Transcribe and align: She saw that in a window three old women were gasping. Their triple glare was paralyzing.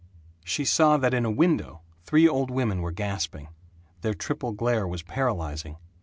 She 0.43 0.65
saw 0.65 0.97
that 0.97 1.13
in 1.13 1.25
a 1.25 1.29
window 1.29 1.81
three 2.05 2.27
old 2.27 2.49
women 2.49 2.81
were 2.81 2.89
gasping. 2.91 3.49
Their 4.01 4.15
triple 4.15 4.51
glare 4.51 4.87
was 4.87 5.03
paralyzing. 5.03 5.77